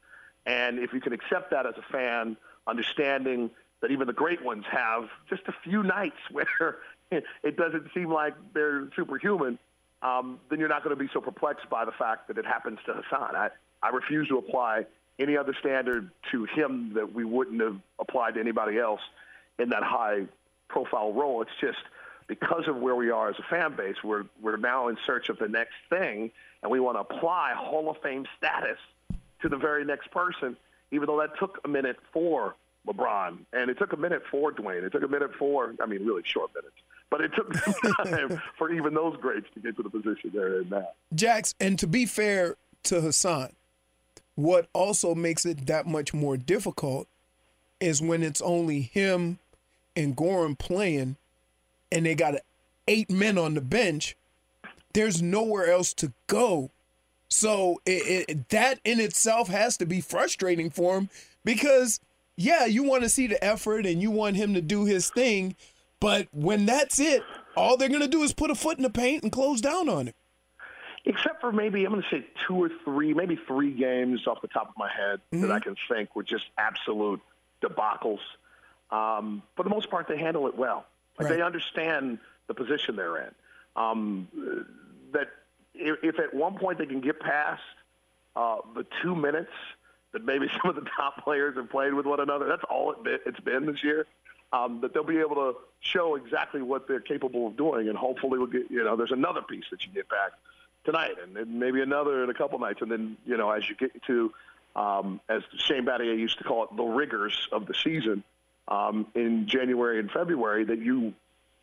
And 0.46 0.78
if 0.78 0.92
you 0.92 1.00
can 1.00 1.12
accept 1.12 1.50
that 1.50 1.66
as 1.66 1.74
a 1.78 1.92
fan, 1.92 2.36
understanding 2.66 3.50
that 3.80 3.90
even 3.90 4.06
the 4.06 4.12
great 4.12 4.42
ones 4.42 4.64
have 4.70 5.08
just 5.28 5.42
a 5.46 5.54
few 5.62 5.82
nights 5.82 6.16
where 6.30 6.78
it 7.10 7.56
doesn't 7.56 7.88
seem 7.94 8.10
like 8.10 8.34
they're 8.52 8.88
superhuman, 8.96 9.58
um, 10.02 10.38
then 10.50 10.58
you're 10.58 10.68
not 10.68 10.84
going 10.84 10.96
to 10.96 11.02
be 11.02 11.08
so 11.12 11.20
perplexed 11.20 11.68
by 11.70 11.84
the 11.84 11.92
fact 11.92 12.28
that 12.28 12.38
it 12.38 12.44
happens 12.44 12.78
to 12.86 12.92
Hassan. 12.92 13.34
I, 13.34 13.50
I 13.82 13.90
refuse 13.90 14.28
to 14.28 14.38
apply 14.38 14.86
any 15.18 15.36
other 15.36 15.54
standard 15.54 16.10
to 16.32 16.44
him 16.44 16.94
that 16.94 17.14
we 17.14 17.24
wouldn't 17.24 17.60
have 17.60 17.76
applied 17.98 18.34
to 18.34 18.40
anybody 18.40 18.78
else 18.78 19.00
in 19.58 19.70
that 19.70 19.82
high 19.82 20.24
profile 20.68 21.12
role. 21.12 21.42
It's 21.42 21.50
just 21.60 21.78
because 22.26 22.66
of 22.66 22.76
where 22.76 22.94
we 22.94 23.10
are 23.10 23.30
as 23.30 23.36
a 23.38 23.42
fan 23.42 23.76
base, 23.76 23.96
we're, 24.02 24.24
we're 24.40 24.56
now 24.56 24.88
in 24.88 24.96
search 25.06 25.28
of 25.28 25.38
the 25.38 25.48
next 25.48 25.74
thing, 25.88 26.30
and 26.62 26.72
we 26.72 26.80
want 26.80 26.96
to 26.96 27.00
apply 27.00 27.52
Hall 27.54 27.90
of 27.90 27.98
Fame 28.02 28.26
status 28.38 28.78
to 29.44 29.48
the 29.50 29.56
very 29.58 29.84
next 29.84 30.10
person, 30.10 30.56
even 30.90 31.06
though 31.06 31.20
that 31.20 31.38
took 31.38 31.60
a 31.64 31.68
minute 31.68 31.96
for 32.12 32.56
LeBron, 32.88 33.38
and 33.52 33.70
it 33.70 33.78
took 33.78 33.92
a 33.92 33.96
minute 33.96 34.22
for 34.30 34.52
Dwayne. 34.52 34.82
It 34.82 34.90
took 34.90 35.02
a 35.02 35.08
minute 35.08 35.34
for, 35.38 35.74
I 35.82 35.86
mean, 35.86 36.04
really 36.04 36.22
short 36.24 36.50
minutes. 36.54 36.74
But 37.10 37.20
it 37.20 37.32
took 37.36 37.52
time 38.04 38.40
for 38.56 38.72
even 38.72 38.94
those 38.94 39.16
greats 39.20 39.46
to 39.54 39.60
get 39.60 39.76
to 39.76 39.82
the 39.82 39.90
position 39.90 40.30
they're 40.32 40.62
in 40.62 40.70
now. 40.70 40.88
Jax, 41.14 41.54
and 41.60 41.78
to 41.78 41.86
be 41.86 42.06
fair 42.06 42.56
to 42.84 43.02
Hassan, 43.02 43.50
what 44.34 44.66
also 44.72 45.14
makes 45.14 45.44
it 45.44 45.66
that 45.66 45.86
much 45.86 46.14
more 46.14 46.38
difficult 46.38 47.06
is 47.80 48.00
when 48.00 48.22
it's 48.22 48.40
only 48.40 48.80
him 48.80 49.38
and 49.94 50.16
Goran 50.16 50.58
playing 50.58 51.16
and 51.92 52.06
they 52.06 52.14
got 52.14 52.34
eight 52.88 53.10
men 53.10 53.36
on 53.36 53.54
the 53.54 53.60
bench, 53.60 54.16
there's 54.94 55.20
nowhere 55.20 55.70
else 55.70 55.92
to 55.94 56.12
go. 56.28 56.70
So 57.34 57.80
it, 57.84 58.26
it, 58.28 58.48
that 58.50 58.80
in 58.84 59.00
itself 59.00 59.48
has 59.48 59.76
to 59.78 59.86
be 59.86 60.00
frustrating 60.00 60.70
for 60.70 60.98
him 60.98 61.08
because, 61.44 62.00
yeah, 62.36 62.64
you 62.64 62.82
want 62.84 63.02
to 63.02 63.08
see 63.08 63.26
the 63.26 63.42
effort 63.42 63.86
and 63.86 64.00
you 64.00 64.10
want 64.10 64.36
him 64.36 64.54
to 64.54 64.60
do 64.60 64.84
his 64.84 65.10
thing. 65.10 65.56
But 65.98 66.28
when 66.32 66.64
that's 66.66 67.00
it, 67.00 67.22
all 67.56 67.76
they're 67.76 67.88
going 67.88 68.02
to 68.02 68.08
do 68.08 68.22
is 68.22 68.32
put 68.32 68.50
a 68.50 68.54
foot 68.54 68.76
in 68.76 68.82
the 68.82 68.90
paint 68.90 69.22
and 69.22 69.32
close 69.32 69.60
down 69.60 69.88
on 69.88 70.08
it 70.08 70.14
except 71.06 71.40
for 71.40 71.52
maybe 71.52 71.84
I'm 71.84 71.92
going 71.92 72.02
to 72.02 72.08
say 72.08 72.24
two 72.46 72.62
or 72.62 72.70
three, 72.84 73.12
maybe 73.12 73.38
three 73.46 73.72
games 73.72 74.26
off 74.26 74.40
the 74.40 74.48
top 74.48 74.70
of 74.70 74.74
my 74.76 74.88
head 74.90 75.20
mm-hmm. 75.32 75.42
that 75.42 75.50
I 75.50 75.60
can 75.60 75.76
think 75.88 76.16
were 76.16 76.22
just 76.22 76.46
absolute 76.56 77.20
debacles. 77.62 78.20
Um, 78.90 79.42
for 79.56 79.64
the 79.64 79.70
most 79.70 79.90
part, 79.90 80.08
they 80.08 80.16
handle 80.16 80.46
it 80.46 80.56
well. 80.56 80.86
Like 81.18 81.28
right. 81.28 81.36
They 81.36 81.42
understand 81.42 82.18
the 82.46 82.54
position 82.54 82.96
they're 82.96 83.18
in. 83.18 83.34
Um, 83.76 84.28
that 85.12 85.28
if, 85.74 85.98
if, 86.02 86.18
at 86.18 86.34
one 86.34 86.56
point 86.58 86.78
they 86.78 86.86
can 86.86 87.00
get 87.00 87.20
past 87.20 87.62
uh, 88.36 88.58
the 88.74 88.86
two 89.02 89.14
minutes 89.14 89.52
that 90.12 90.24
maybe 90.24 90.48
some 90.62 90.70
of 90.70 90.76
the 90.76 90.88
top 90.96 91.22
players 91.22 91.56
have 91.56 91.70
played 91.70 91.94
with 91.94 92.06
one 92.06 92.20
another, 92.20 92.46
that's 92.48 92.64
all 92.70 92.92
it 92.92 93.02
been, 93.02 93.18
it's 93.26 93.40
been 93.40 93.66
this 93.66 93.82
year. 93.82 94.06
Um, 94.52 94.80
that 94.82 94.94
they'll 94.94 95.02
be 95.02 95.18
able 95.18 95.34
to 95.34 95.54
show 95.80 96.14
exactly 96.14 96.62
what 96.62 96.86
they're 96.86 97.00
capable 97.00 97.48
of 97.48 97.56
doing, 97.56 97.88
and 97.88 97.98
hopefully 97.98 98.38
we'll 98.38 98.46
get. 98.46 98.70
You 98.70 98.84
know, 98.84 98.94
there's 98.94 99.10
another 99.10 99.42
piece 99.42 99.64
that 99.72 99.84
you 99.84 99.90
get 99.92 100.08
back 100.08 100.30
tonight, 100.84 101.16
and, 101.20 101.36
and 101.36 101.58
maybe 101.58 101.80
another 101.80 102.22
in 102.22 102.30
a 102.30 102.34
couple 102.34 102.60
nights, 102.60 102.80
and 102.80 102.88
then 102.88 103.16
you 103.26 103.36
know 103.36 103.50
as 103.50 103.68
you 103.68 103.74
get 103.74 104.00
to, 104.04 104.32
um, 104.76 105.20
as 105.28 105.42
Shane 105.56 105.84
Battier 105.84 106.16
used 106.16 106.38
to 106.38 106.44
call 106.44 106.64
it, 106.64 106.76
the 106.76 106.84
rigors 106.84 107.48
of 107.50 107.66
the 107.66 107.74
season 107.74 108.22
um, 108.68 109.08
in 109.16 109.48
January 109.48 109.98
and 109.98 110.08
February, 110.08 110.62
that 110.64 110.78
you 110.78 111.14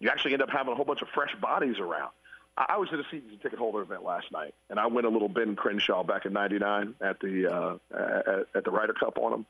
you 0.02 0.10
actually 0.10 0.34
end 0.34 0.42
up 0.42 0.50
having 0.50 0.74
a 0.74 0.75
whole 0.75 0.84
bunch 0.84 1.02
of 1.02 1.07
fresh 1.10 1.34
bodies 1.36 1.80
around. 1.80 2.12
I, 2.57 2.65
I 2.69 2.77
was 2.77 2.89
at 2.94 3.00
a 3.00 3.03
season 3.12 3.38
ticket 3.42 3.59
holder 3.59 3.81
event 3.81 4.03
last 4.03 4.31
night, 4.31 4.53
and 4.69 4.80
I 4.80 4.88
went 4.88 5.07
a 5.07 5.09
little 5.09 5.30
Ben 5.30 5.56
Crenshaw 5.56 6.03
back 6.03 6.25
in 6.25 6.33
'99 6.33 6.95
at 7.01 7.19
the 7.19 7.48
uh, 7.48 7.77
at, 7.95 8.48
at 8.56 8.63
the 8.65 8.71
Ryder 8.71 8.94
Cup 8.94 9.18
on 9.18 9.33
him, 9.33 9.45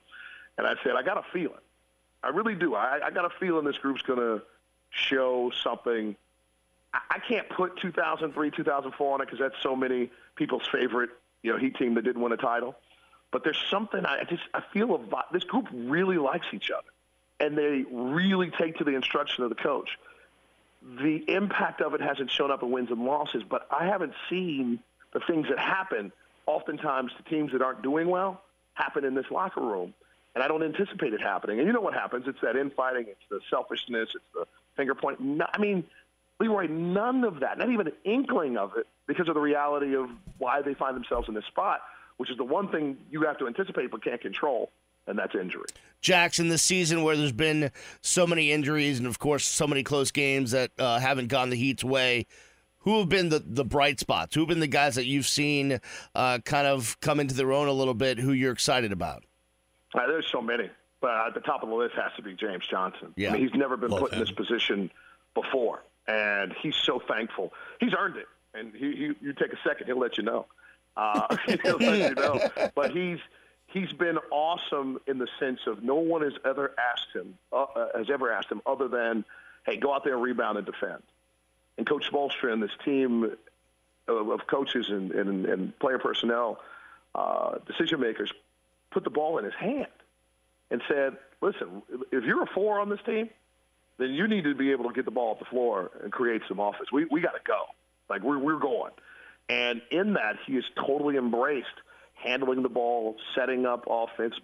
and 0.58 0.68
I 0.68 0.76
said 0.84 0.94
I 0.98 1.04
got 1.04 1.18
a 1.18 1.24
feeling, 1.34 1.62
I 2.24 2.30
really 2.30 2.56
do. 2.56 2.76
I, 2.76 3.00
I 3.06 3.12
got 3.12 3.26
a 3.26 3.32
feeling 3.40 3.66
this 3.66 3.78
group's 3.78 4.02
going 4.02 4.20
to 4.20 4.42
show 4.92 5.52
something 5.64 6.16
I 6.94 7.20
can't 7.20 7.48
put 7.50 7.78
2003, 7.78 8.52
2004 8.52 9.14
on 9.14 9.22
it 9.22 9.26
because 9.26 9.40
that's 9.40 9.56
so 9.64 9.76
many 9.76 10.10
people's 10.36 10.68
favorite, 10.68 11.12
you 11.42 11.52
know, 11.52 11.58
Heat 11.58 11.78
team 11.78 11.96
that 11.96 12.04
didn't 12.04 12.22
win 12.22 12.34
a 12.34 12.38
title. 12.38 12.76
But 13.32 13.46
there's 13.46 13.62
something 13.70 14.06
I 14.06 14.26
just 14.26 14.44
I 14.54 14.62
feel 14.74 14.94
a, 14.96 15.24
this 15.32 15.46
group 15.46 15.68
really 15.74 16.18
likes 16.18 16.48
each 16.52 16.70
other, 16.70 16.90
and 17.40 17.58
they 17.58 17.86
really 17.90 18.52
take 18.52 18.78
to 18.80 18.84
the 18.84 18.94
instruction 18.94 19.46
of 19.46 19.50
the 19.50 19.56
coach. 19.56 19.98
The 20.82 21.24
impact 21.28 21.82
of 21.82 21.94
it 21.94 22.02
hasn't 22.02 22.32
shown 22.32 22.52
up 22.52 22.64
in 22.64 22.72
wins 22.72 22.90
and 22.90 23.06
losses, 23.06 23.44
but 23.48 23.68
I 23.72 23.86
haven't 23.86 24.14
seen 24.30 24.80
the 25.14 25.20
things 25.20 25.48
that 25.50 25.60
happen 25.60 26.12
oftentimes 26.48 27.12
to 27.18 27.24
teams 27.30 27.52
that 27.52 27.62
aren't 27.62 27.84
doing 27.84 28.10
well 28.10 28.42
happen 28.74 29.06
in 29.06 29.14
this 29.14 29.30
locker 29.30 29.62
room. 29.62 29.94
And 30.34 30.44
I 30.44 30.48
don't 30.48 30.64
anticipate 30.64 31.14
it 31.14 31.22
happening. 31.22 31.60
And 31.60 31.68
you 31.68 31.74
know 31.74 31.82
what 31.82 31.94
happens? 31.94 32.26
It's 32.28 32.40
that 32.42 32.56
infighting, 32.56 33.08
it's 33.10 33.20
the 33.30 33.42
selfishness, 33.50 34.10
it's 34.16 34.24
the 34.34 34.46
finger 34.78 34.96
point. 34.96 35.20
I 35.54 35.58
mean, 35.60 35.84
Leroy, 36.40 36.68
none 36.68 37.24
of 37.24 37.42
that, 37.42 37.58
not 37.58 37.70
even 37.70 37.88
an 37.88 37.94
inkling 38.04 38.58
of 38.58 38.78
it, 38.78 38.88
because 39.08 39.28
of 39.28 39.36
the 39.36 39.42
reality 39.42 39.96
of 39.96 40.10
why 40.38 40.62
they 40.62 40.74
find 40.74 40.96
themselves 40.96 41.28
in 41.28 41.36
this 41.36 41.46
spot, 41.46 41.82
which 42.18 42.32
is 42.32 42.38
the 42.38 42.44
one 42.44 42.70
thing 42.70 42.98
you 43.12 43.24
have 43.24 43.38
to 43.40 43.48
anticipate 43.48 43.92
but 43.92 44.04
can't 44.04 44.22
control, 44.22 44.72
and 45.08 45.18
that's 45.18 45.36
injury. 45.36 45.66
Jackson, 46.02 46.48
this 46.48 46.64
season 46.64 47.04
where 47.04 47.16
there's 47.16 47.32
been 47.32 47.72
so 48.02 48.26
many 48.26 48.52
injuries 48.52 48.98
and, 48.98 49.08
of 49.08 49.20
course, 49.20 49.46
so 49.46 49.68
many 49.68 49.84
close 49.84 50.12
games 50.12 50.52
that 50.52 50.72
uh, 50.80 51.00
haven't 51.00 51.28
gone 51.28 51.50
the 51.50 51.56
Heat's 51.56 51.84
way, 51.84 52.26
who 52.80 53.00
have 53.00 53.10
been 53.10 53.30
the, 53.30 53.40
the 53.46 53.64
bright 53.64 54.00
spots? 54.00 54.34
Who 54.34 54.42
have 54.42 54.50
been 54.50 54.60
the 54.60 54.68
guys 54.68 54.96
that 54.96 55.06
you've 55.06 55.28
seen 55.28 55.80
uh, 56.16 56.40
kind 56.44 56.66
of 56.66 57.00
come 57.02 57.20
into 57.20 57.36
their 57.36 57.52
own 57.52 57.68
a 57.68 57.72
little 57.72 57.94
bit 57.94 58.18
who 58.18 58.32
you're 58.32 58.52
excited 58.52 58.92
about? 58.92 59.24
Uh, 59.94 60.08
there's 60.08 60.28
so 60.32 60.42
many. 60.42 60.70
But 61.02 61.12
at 61.28 61.34
the 61.36 61.40
top 61.42 61.62
of 61.62 61.70
the 61.70 61.76
list 61.76 61.96
has 61.96 62.12
to 62.16 62.24
be 62.24 62.34
James 62.34 62.66
Johnson. 62.68 63.14
Yeah. 63.16 63.30
I 63.30 63.34
mean, 63.34 63.42
he's 63.44 63.54
never 63.54 63.78
been 63.78 63.92
Love 63.92 64.02
put 64.02 64.14
him. 64.14 64.20
in 64.20 64.26
this 64.26 64.32
position 64.32 64.92
before 65.36 65.84
and 66.08 66.54
he's 66.62 66.76
so 66.76 67.02
thankful. 67.08 67.54
He's 67.80 67.94
earned 67.98 68.18
it, 68.18 68.28
and 68.54 68.74
he, 68.74 68.92
he 68.92 69.12
you 69.22 69.34
take 69.34 69.54
a 69.54 69.60
second, 69.68 69.88
he'll 69.88 70.00
let 70.00 70.18
you 70.18 70.24
know. 70.24 70.46
Uh, 70.98 71.36
he'll 71.64 71.78
let 71.78 72.10
you 72.10 72.16
know. 72.16 72.72
But 72.76 72.92
he's 72.92 73.20
he's 73.72 73.92
been 73.94 74.18
awesome 74.32 75.00
in 75.08 75.18
the 75.18 75.28
sense 75.40 75.60
of 75.68 75.84
no 75.84 75.96
one 75.96 76.22
has 76.22 76.34
ever 76.46 76.74
asked 76.78 77.16
him 77.16 77.36
uh, 77.52 77.64
uh, 77.64 77.98
has 77.98 78.10
ever 78.10 78.32
asked 78.32 78.52
him 78.52 78.62
other 78.66 78.88
than, 78.88 79.26
hey, 79.66 79.78
go 79.78 79.94
out 79.94 80.04
there 80.04 80.14
and 80.14 80.24
rebound 80.24 80.58
and 80.58 80.66
defend. 80.66 81.02
And 81.78 81.88
Coach 81.88 82.10
Spoelstra 82.12 82.52
and 82.52 82.62
this 82.62 82.72
team 82.84 83.36
of, 84.08 84.30
of 84.30 84.48
coaches 84.48 84.88
and, 84.90 85.12
and, 85.12 85.46
and 85.46 85.80
player 85.80 86.00
personnel, 86.00 86.60
uh, 87.16 87.58
decision 87.66 88.00
makers, 88.00 88.32
put 88.92 89.04
the 89.04 89.10
ball 89.10 89.38
in 89.38 89.46
his 89.46 89.54
hand 89.54 89.88
and 90.70 90.82
said, 90.88 91.18
listen, 91.42 91.82
if 92.12 92.24
you're 92.24 92.44
a 92.44 92.48
four 92.48 92.80
on 92.80 92.90
this 92.90 93.00
team, 93.06 93.30
then 93.98 94.12
you 94.12 94.28
need 94.28 94.44
to 94.44 94.56
be 94.56 94.72
able 94.72 94.86
to 94.86 94.94
get 94.94 95.06
the 95.06 95.12
ball 95.12 95.32
off 95.32 95.40
the 95.40 95.46
floor 95.46 95.92
and 96.04 96.12
create 96.12 96.42
some 96.48 96.60
offense. 96.60 96.92
We 96.92 97.06
we 97.06 97.22
got 97.22 97.34
to 97.34 97.42
go. 97.46 97.66
Like 98.10 98.24
we're 98.24 98.40
we're 98.40 98.60
going. 98.60 98.92
And 99.50 99.82
in 99.92 100.14
that, 100.14 100.38
he 100.46 100.56
has 100.56 100.64
totally 100.76 101.18
embraced 101.18 101.68
handling 102.24 102.64
the 102.64 102.70
ball, 102.70 103.18
setting 103.36 103.66
up 103.66 103.86
offense, 103.90 104.36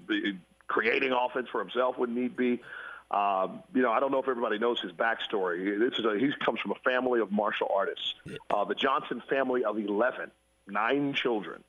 creating 0.67 1.11
offense 1.11 1.47
for 1.51 1.59
himself 1.59 1.97
when 1.97 2.15
need 2.15 2.35
be. 2.35 2.61
Um, 3.09 3.63
you 3.73 3.81
know, 3.81 3.91
I 3.91 4.01
don't 4.01 4.11
know 4.11 4.19
if 4.19 4.27
everybody 4.27 4.59
knows 4.59 4.81
his 4.81 4.91
backstory. 4.91 5.79
This 5.79 5.97
is 5.97 6.05
a, 6.05 6.17
he 6.17 6.29
comes 6.43 6.59
from 6.59 6.71
a 6.71 6.89
family 6.89 7.21
of 7.21 7.31
martial 7.31 7.69
artists, 7.73 8.15
uh, 8.49 8.65
the 8.65 8.75
Johnson 8.75 9.23
family 9.29 9.63
of 9.63 9.77
11, 9.77 10.29
nine 10.67 11.13
children, 11.13 11.63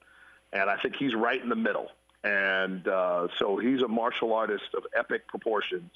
and 0.53 0.69
I 0.69 0.77
think 0.79 0.97
he's 0.97 1.15
right 1.15 1.41
in 1.41 1.49
the 1.49 1.57
middle. 1.57 1.89
And 2.25 2.87
uh, 2.89 3.29
so 3.39 3.59
he's 3.59 3.83
a 3.83 3.89
martial 3.89 4.33
artist 4.35 4.75
of 4.77 4.85
epic 4.97 5.29
proportions. 5.29 5.91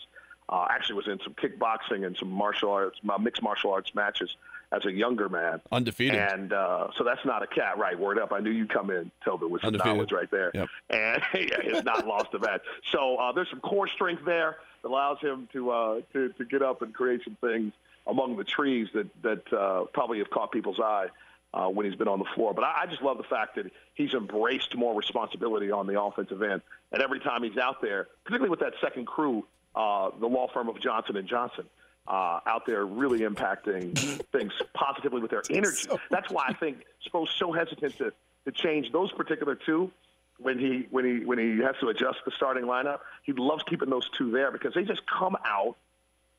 Uh, 0.49 0.67
actually, 0.71 0.97
was 0.97 1.09
in 1.09 1.19
some 1.25 1.35
kickboxing 1.35 2.07
and 2.07 2.17
some 2.17 2.31
martial 2.31 2.71
arts, 2.71 3.01
uh, 3.09 3.19
mixed 3.19 3.43
martial 3.43 3.73
arts 3.73 3.93
matches 3.95 4.37
as 4.73 4.85
a 4.87 4.93
younger 4.93 5.29
man. 5.29 5.61
Undefeated. 5.71 6.17
And 6.17 6.53
uh, 6.53 6.89
so 6.97 7.05
that's 7.05 7.25
not 7.25 7.43
a 7.43 7.47
cat, 7.47 7.79
right? 7.79 7.99
Word 7.99 8.19
up. 8.19 8.33
I 8.33 8.41
knew 8.41 8.51
you'd 8.51 8.73
come 8.73 8.91
in, 8.91 9.11
Tobin, 9.25 9.51
with 9.51 9.61
some 9.61 9.69
Undefeated. 9.69 9.95
knowledge 9.95 10.13
right 10.13 10.31
there. 10.31 10.51
Yep. 10.55 10.69
And 10.91 11.23
yeah, 11.35 11.57
he's 11.63 11.85
not 11.85 12.07
lost 12.07 12.29
a 12.35 12.39
match. 12.39 12.63
So 12.91 13.17
uh, 13.17 13.33
there's 13.33 13.51
some 13.51 13.61
core 13.61 13.87
strength 13.89 14.25
there 14.25 14.57
that 14.83 14.89
allows 14.89 15.19
him 15.21 15.49
to, 15.53 15.71
uh, 15.71 16.01
to, 16.15 16.31
to 16.31 16.45
get 16.45 16.63
up 16.63 16.83
and 16.83 16.95
create 16.95 17.21
some 17.25 17.37
things 17.41 17.73
among 18.07 18.37
the 18.37 18.45
trees 18.45 18.89
that, 18.95 19.07
that 19.23 19.53
uh, 19.53 19.85
probably 19.93 20.19
have 20.19 20.31
caught 20.31 20.51
people's 20.53 20.81
eye. 20.81 21.07
Uh, 21.55 21.69
when 21.69 21.85
he's 21.85 21.95
been 21.97 22.09
on 22.09 22.19
the 22.19 22.25
floor. 22.35 22.55
But 22.55 22.65
I, 22.65 22.85
I 22.85 22.87
just 22.87 23.03
love 23.03 23.19
the 23.19 23.25
fact 23.25 23.57
that 23.57 23.71
he's 23.93 24.15
embraced 24.15 24.75
more 24.75 24.97
responsibility 24.97 25.71
on 25.71 25.87
the 25.87 26.01
offensive 26.01 26.43
end. 26.43 26.63
And 26.93 27.03
every 27.03 27.21
time 27.21 27.43
he's 27.43 27.59
out 27.59 27.83
there, 27.83 28.09
particularly 28.25 28.49
with 28.49 28.61
that 28.61 28.73
second 28.81 29.07
crew, 29.07 29.45
uh, 29.75 30.13
the 30.19 30.29
law 30.29 30.49
firm 30.51 30.71
of 30.71 30.81
Johnson 30.81 31.19
and 31.19 31.29
Johnson, 31.29 31.67
uh, 32.07 32.41
out 32.47 32.67
there 32.67 32.85
really 32.85 33.21
impacting 33.21 33.97
things 34.33 34.53
positively 34.75 35.21
with 35.21 35.31
their 35.31 35.43
energy. 35.51 35.89
That's 36.11 36.31
why 36.31 36.47
I 36.49 36.55
think 36.55 36.85
Spo's 37.05 37.31
so 37.39 37.53
hesitant 37.53 37.97
to, 37.99 38.13
to 38.45 38.53
change 38.53 38.93
those 38.93 39.13
particular 39.13 39.55
two 39.55 39.91
when 40.39 40.59
he 40.59 40.87
when 40.91 41.05
he 41.05 41.25
when 41.25 41.39
he 41.39 41.59
has 41.63 41.77
to 41.81 41.89
adjust 41.89 42.19
the 42.25 42.33
starting 42.33 42.65
lineup. 42.65 43.01
He 43.23 43.33
loves 43.33 43.63
keeping 43.65 43.91
those 43.91 44.09
two 44.17 44.31
there 44.31 44.51
because 44.51 44.75
they 44.75 44.85
just 44.85 45.03
come 45.07 45.37
out 45.45 45.77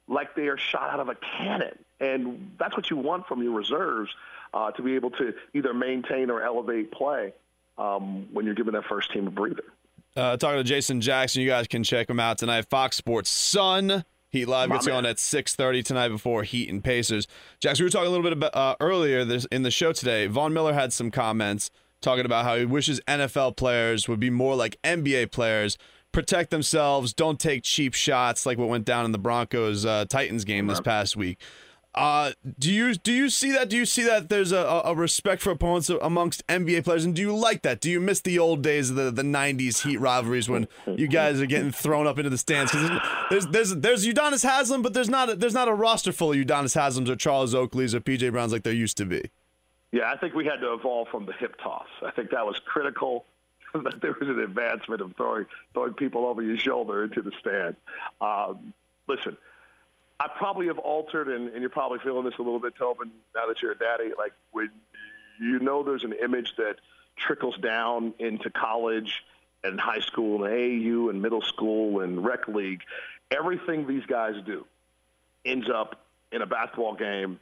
like 0.08 0.36
they 0.36 0.48
are 0.48 0.58
shot 0.58 0.90
out 0.90 1.00
of 1.00 1.10
a 1.10 1.16
cannon, 1.16 1.78
and 2.00 2.52
that's 2.60 2.76
what 2.76 2.90
you 2.90 2.98
want 2.98 3.28
from 3.28 3.42
your 3.42 3.54
reserves 3.54 4.12
uh, 4.54 4.72
to 4.72 4.82
be 4.82 4.96
able 4.96 5.12
to 5.12 5.34
either 5.54 5.74
maintain 5.74 6.30
or 6.30 6.44
elevate 6.44 6.92
play 6.92 7.34
um, 7.78 8.28
when 8.34 8.46
you're 8.46 8.56
giving 8.56 8.74
that 8.74 8.86
first 8.86 9.12
team 9.14 9.28
a 9.28 9.32
breather. 9.32 9.64
Uh, 10.16 10.38
talking 10.38 10.58
to 10.58 10.64
Jason 10.64 11.02
Jackson, 11.02 11.42
you 11.42 11.48
guys 11.48 11.68
can 11.68 11.84
check 11.84 12.10
him 12.10 12.20
out 12.20 12.38
tonight. 12.38 12.66
Fox 12.70 12.98
Sports 12.98 13.30
Sun. 13.30 14.04
Heat 14.34 14.48
Live 14.48 14.68
My 14.68 14.76
gets 14.76 14.88
man. 14.88 14.96
on 14.96 15.06
at 15.06 15.18
6:30 15.18 15.86
tonight 15.86 16.10
before 16.10 16.42
Heat 16.42 16.68
and 16.68 16.84
Pacers. 16.84 17.28
Jackson, 17.60 17.84
we 17.84 17.86
were 17.86 17.92
talking 17.92 18.08
a 18.08 18.10
little 18.10 18.24
bit 18.24 18.34
about 18.34 18.56
uh, 18.56 18.76
earlier 18.80 19.24
this, 19.24 19.46
in 19.46 19.62
the 19.62 19.70
show 19.70 19.94
today. 19.94 20.26
Von 20.26 20.52
Miller 20.54 20.74
had 20.74 20.92
some 20.92 21.12
comments 21.12 21.70
talking 22.02 22.26
about 22.26 22.44
how 22.44 22.58
he 22.58 22.66
wishes 22.66 23.00
NFL 23.08 23.56
players 23.56 24.10
would 24.10 24.20
be 24.20 24.32
more 24.32 24.56
like 24.56 24.82
NBA 24.84 25.32
players, 25.32 25.78
protect 26.12 26.50
themselves, 26.50 27.14
don't 27.14 27.40
take 27.40 27.62
cheap 27.62 27.94
shots 27.94 28.44
like 28.48 28.58
what 28.58 28.70
went 28.70 28.86
down 28.86 29.06
in 29.06 29.12
the 29.12 29.20
Broncos 29.20 29.86
uh, 29.86 30.06
Titans 30.10 30.44
game 30.44 30.66
this 30.66 30.82
past 30.82 31.16
week. 31.16 31.40
Uh, 31.96 32.32
do 32.58 32.72
you 32.72 32.96
do 32.96 33.12
you 33.12 33.30
see 33.30 33.52
that? 33.52 33.70
Do 33.70 33.78
you 33.78 33.86
see 33.86 34.04
that 34.04 34.30
there's 34.30 34.52
a, 34.52 34.82
a 34.84 34.96
respect 34.96 35.44
for 35.44 35.52
opponents 35.52 35.90
amongst 35.90 36.46
NBA 36.48 36.84
players, 36.84 37.06
and 37.06 37.16
do 37.16 37.22
you 37.22 37.36
like 37.36 37.62
that? 37.62 37.82
Do 37.82 37.92
you 37.92 38.00
miss 38.00 38.22
the 38.22 38.40
old 38.40 38.64
days 38.64 38.90
of 38.90 38.96
the, 38.96 39.12
the 39.12 39.22
'90s 39.22 39.84
Heat 39.84 39.98
rivalries 39.98 40.50
when 40.50 40.68
you 40.88 41.08
guys 41.08 41.40
are 41.40 41.46
getting 41.46 41.72
thrown 41.72 42.08
up 42.08 42.18
into 42.18 42.32
the 42.32 42.38
stands? 42.38 42.72
Because 42.72 43.00
there's 43.30 43.48
there's 43.48 43.76
there's 43.76 44.06
Udonis 44.08 44.44
Haslem, 44.44 44.82
but 44.82 44.96
there's 44.96 45.10
not 45.10 45.30
a, 45.30 45.36
there's 45.36 45.54
not 45.54 45.68
a 45.68 45.74
roster 45.74 46.12
full 46.12 46.32
of 46.32 46.38
Udonis 46.38 46.76
Haslems 46.76 47.10
or 47.10 47.16
Charles 47.16 47.54
Oakleys 47.54 47.94
or 47.94 48.00
PJ 48.00 48.32
Browns 48.32 48.52
like 48.52 48.64
there 48.64 48.74
used 48.74 48.98
to 48.98 49.06
be. 49.06 49.30
Yeah, 49.92 50.12
I 50.12 50.18
think 50.18 50.34
we 50.34 50.46
had 50.46 50.62
to 50.62 50.74
evolve 50.74 51.10
from 51.10 51.28
the 51.28 51.34
hip 51.34 51.56
toss. 51.62 51.88
I 52.04 52.10
think 52.10 52.32
that 52.32 52.44
was 52.44 52.60
critical. 52.66 53.26
that 53.74 54.02
there 54.02 54.16
was 54.20 54.30
an 54.30 54.40
advancement 54.40 55.02
of 55.02 55.16
throwing 55.16 55.46
throwing 55.74 55.94
people 55.94 56.26
over 56.26 56.42
your 56.42 56.58
shoulder 56.58 57.04
into 57.04 57.22
the 57.22 57.32
stand. 57.40 57.76
Um, 58.22 58.74
listen, 59.08 59.38
I 60.24 60.30
probably 60.38 60.68
have 60.68 60.78
altered, 60.78 61.28
and, 61.28 61.50
and 61.50 61.60
you're 61.60 61.70
probably 61.70 62.00
feeling 62.00 62.24
this 62.24 62.36
a 62.40 62.42
little 62.42 62.60
bit, 62.60 62.76
Tobin, 62.78 63.12
now 63.36 63.46
that 63.48 63.62
you're 63.62 63.74
a 63.74 63.78
daddy. 63.78 64.12
Like 64.18 64.32
when 64.54 64.70
you 65.38 65.60
know 65.60 65.84
there's 65.84 66.06
an 66.06 66.14
image 66.14 66.56
that 66.56 66.76
trickles 67.18 67.58
down 67.58 68.14
into 68.20 68.50
college 68.50 69.22
and 69.66 69.78
high 69.78 70.00
school 70.00 70.46
and 70.46 70.54
AAU 70.54 71.10
and 71.10 71.22
middle 71.22 71.42
school 71.42 72.00
and 72.00 72.24
rec 72.24 72.48
league, 72.48 72.84
everything 73.32 73.86
these 73.86 74.06
guys 74.06 74.36
do 74.46 74.66
ends 75.44 75.70
up 75.70 76.06
in 76.32 76.42
a 76.42 76.46
basketball 76.46 76.96
game 76.96 77.38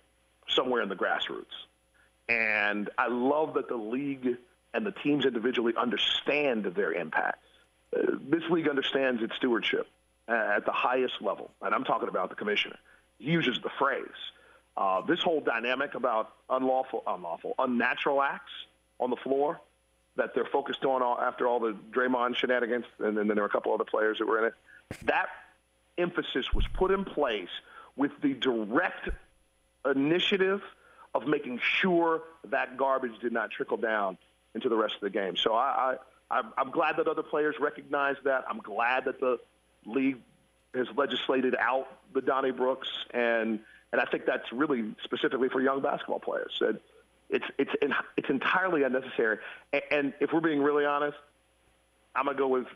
somewhere 0.49 0.81
in 0.81 0.89
the 0.89 0.95
grassroots. 0.95 1.45
And 2.27 2.89
I 2.97 3.09
love 3.09 3.53
that 3.55 3.67
the 3.67 3.75
league 3.75 4.37
and 4.73 4.87
the 4.87 4.91
teams 4.91 5.25
individually 5.25 5.73
understand 5.77 6.65
their 6.65 6.93
impact. 6.93 7.43
Uh, 7.95 8.13
this 8.27 8.43
league 8.49 8.67
understands 8.67 9.21
its 9.21 9.35
stewardship 9.35 9.85
at 10.27 10.65
the 10.65 10.71
highest 10.71 11.15
level, 11.21 11.51
and 11.61 11.73
I'm 11.73 11.83
talking 11.83 12.07
about 12.07 12.29
the 12.29 12.35
commissioner. 12.35 12.77
He 13.19 13.31
uses 13.31 13.59
the 13.61 13.69
phrase. 13.77 14.05
Uh, 14.77 15.01
this 15.01 15.21
whole 15.21 15.41
dynamic 15.41 15.95
about 15.95 16.33
unlawful, 16.49 17.03
unlawful, 17.05 17.53
unnatural 17.59 18.21
acts 18.21 18.51
on 18.99 19.09
the 19.09 19.17
floor 19.17 19.59
that 20.15 20.33
they're 20.33 20.45
focused 20.45 20.85
on 20.85 21.01
all, 21.01 21.19
after 21.19 21.47
all 21.47 21.59
the 21.59 21.75
Draymond 21.91 22.35
shenanigans, 22.35 22.85
and 22.99 23.17
then 23.17 23.27
there 23.27 23.37
were 23.37 23.45
a 23.45 23.49
couple 23.49 23.73
other 23.73 23.83
players 23.83 24.19
that 24.19 24.27
were 24.27 24.39
in 24.39 24.45
it. 24.45 24.53
That 25.05 25.27
emphasis 25.97 26.53
was 26.53 26.65
put 26.73 26.91
in 26.91 27.03
place 27.03 27.49
with 27.95 28.11
the 28.21 28.33
direct 28.33 29.09
initiative 29.85 30.61
of 31.13 31.27
making 31.27 31.59
sure 31.61 32.23
that 32.49 32.77
garbage 32.77 33.19
did 33.21 33.33
not 33.33 33.51
trickle 33.51 33.77
down 33.77 34.17
into 34.55 34.69
the 34.69 34.75
rest 34.75 34.95
of 34.95 35.01
the 35.01 35.09
game. 35.09 35.35
So 35.35 35.53
I, 35.53 35.97
I 36.29 36.41
I'm 36.57 36.71
glad 36.71 36.97
that 36.97 37.07
other 37.07 37.23
players 37.23 37.55
recognize 37.59 38.15
that. 38.23 38.45
I'm 38.49 38.59
glad 38.59 39.05
that 39.05 39.19
the 39.19 39.39
league 39.85 40.17
has 40.73 40.87
legislated 40.95 41.55
out 41.59 41.87
the 42.13 42.21
Donnie 42.21 42.51
Brooks, 42.51 42.89
and 43.13 43.59
and 43.91 44.01
I 44.01 44.05
think 44.05 44.25
that's 44.25 44.51
really 44.53 44.95
specifically 45.03 45.49
for 45.49 45.61
young 45.61 45.81
basketball 45.81 46.19
players. 46.19 46.53
And 46.61 46.79
it's 47.29 47.45
it's 47.57 47.71
it's 48.17 48.29
entirely 48.29 48.83
unnecessary. 48.83 49.39
And, 49.73 49.81
and 49.91 50.13
if 50.19 50.31
we're 50.33 50.41
being 50.41 50.61
really 50.61 50.85
honest, 50.85 51.17
I'm 52.15 52.25
gonna 52.25 52.37
go 52.37 52.47
with 52.47 52.67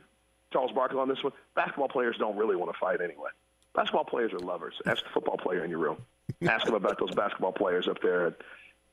Charles 0.52 0.72
Barkley 0.72 1.00
on 1.00 1.10
this 1.10 1.24
one. 1.24 1.34
Basketball 1.56 1.90
players 1.90 2.18
don't 2.18 2.38
really 2.38 2.56
want 2.56 2.72
to 2.74 2.80
fight 2.80 3.02
anyway. 3.02 3.30
Basketball 3.74 4.06
players 4.06 4.34
are 4.34 4.40
lovers. 4.40 4.76
Ask 4.86 5.04
the 5.04 5.10
football 5.10 5.38
player 5.38 5.64
in 5.64 5.70
your 5.70 5.80
room. 5.80 5.98
Ask 6.48 6.66
them 6.66 6.76
about 6.76 6.98
those 6.98 7.14
basketball 7.14 7.52
players 7.52 7.88
up 7.88 8.02
there 8.02 8.28
at, 8.28 8.36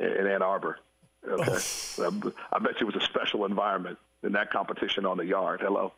in 0.00 0.26
Ann 0.26 0.42
Arbor. 0.42 0.78
Okay, 1.26 1.52
I 2.52 2.59
bet 2.59 2.81
you 2.81 2.88
it 2.88 2.95
was 2.95 2.97
a 2.97 3.07
special 3.07 3.45
environment 3.45 3.99
in 4.25 4.33
that 4.33 4.50
competition 4.50 5.07
on 5.07 5.16
the 5.16 5.25
yard. 5.25 5.61
Hello. 5.62 5.92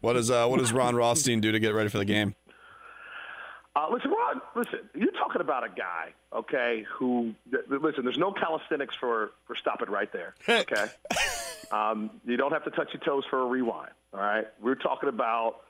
What 0.00 0.14
does 0.14 0.30
uh, 0.30 0.46
what 0.46 0.58
does 0.58 0.72
Ron 0.72 0.94
Rothstein 0.94 1.40
do 1.40 1.52
to 1.52 1.58
get 1.58 1.72
ready 1.74 1.88
for 1.88 1.98
the 1.98 2.04
game? 2.04 2.34
Uh, 3.74 3.86
listen, 3.90 4.10
Ron. 4.10 4.40
Listen, 4.56 4.80
you're 4.94 5.12
talking 5.12 5.40
about 5.40 5.64
a 5.64 5.68
guy, 5.68 6.12
okay? 6.34 6.84
Who 6.98 7.34
th- 7.50 7.64
listen? 7.68 8.04
There's 8.04 8.18
no 8.18 8.32
calisthenics 8.32 8.94
for 8.96 9.30
for 9.46 9.54
stop 9.54 9.82
it 9.82 9.88
right 9.88 10.12
there. 10.12 10.34
Okay. 10.48 10.86
um, 11.70 12.10
you 12.26 12.36
don't 12.36 12.52
have 12.52 12.64
to 12.64 12.70
touch 12.70 12.92
your 12.92 13.00
toes 13.02 13.24
for 13.30 13.40
a 13.40 13.46
rewind. 13.46 13.92
All 14.12 14.20
right. 14.20 14.46
We're 14.60 14.74
talking 14.74 15.08
about 15.08 15.60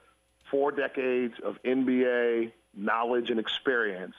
four 0.51 0.73
decades 0.73 1.35
of 1.45 1.63
NBA 1.63 2.53
knowledge 2.75 3.31
and 3.31 3.39
experience 3.39 4.15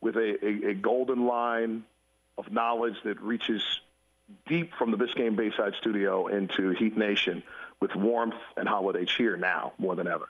with 0.00 0.16
a, 0.16 0.44
a, 0.44 0.70
a 0.70 0.74
golden 0.74 1.26
line 1.26 1.84
of 2.36 2.52
knowledge 2.52 2.96
that 3.04 3.20
reaches 3.20 3.62
deep 4.46 4.72
from 4.74 4.90
the 4.90 4.96
Biscayne 4.96 5.36
Bayside 5.36 5.74
studio 5.80 6.26
into 6.26 6.70
Heat 6.70 6.96
Nation 6.96 7.42
with 7.80 7.94
warmth 7.94 8.34
and 8.56 8.68
holiday 8.68 9.04
cheer 9.04 9.36
now 9.36 9.72
more 9.78 9.94
than 9.96 10.06
ever. 10.08 10.28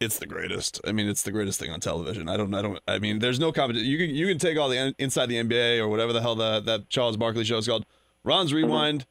It's 0.00 0.18
the 0.20 0.26
greatest. 0.26 0.80
I 0.86 0.92
mean, 0.92 1.08
it's 1.08 1.22
the 1.22 1.32
greatest 1.32 1.58
thing 1.58 1.70
on 1.72 1.80
television. 1.80 2.28
I 2.28 2.36
don't. 2.36 2.54
I 2.54 2.62
don't. 2.62 2.78
I 2.86 3.00
mean, 3.00 3.18
there's 3.18 3.40
no 3.40 3.50
competition. 3.50 3.88
You 3.88 3.98
can 3.98 4.10
you 4.14 4.28
can 4.28 4.38
take 4.38 4.56
all 4.56 4.68
the 4.68 4.76
in- 4.76 4.94
inside 4.98 5.26
the 5.26 5.36
NBA 5.42 5.80
or 5.80 5.88
whatever 5.88 6.12
the 6.12 6.20
hell 6.20 6.36
that 6.36 6.66
that 6.66 6.88
Charles 6.88 7.16
Barkley 7.16 7.44
show 7.44 7.58
is 7.58 7.66
called. 7.66 7.84
Ron's 8.22 8.52
Rewind. 8.54 9.06